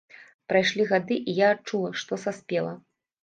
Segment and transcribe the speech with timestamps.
[0.51, 2.73] Прайшлі гады, і я адчула, што саспела.